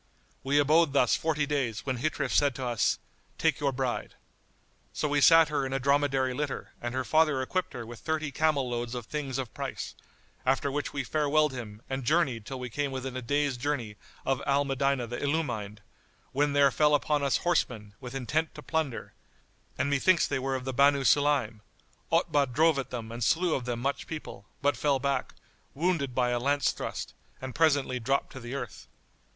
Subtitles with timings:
[0.43, 2.97] We abode thus forty days when Ghitrif said to us,
[3.37, 4.15] "Take your bride."
[4.93, 8.31] So we sat her in a dromedary litter and her father equipped her with thirty
[8.31, 9.93] camel loads of things of price;
[10.43, 13.95] after which we farewelled him and journeyed till we came within a day's journey
[14.25, 15.81] of Al Medinah the Illumined,
[16.31, 19.13] when there fell upon us horsemen, with intent to plunder,
[19.77, 21.59] and methinks they were of the Banu Sulaym,
[22.11, 25.35] Otbah drove at them and slew of them much people, but fell back,
[25.75, 28.87] wounded by a lance thrust, and presently dropped to the earth.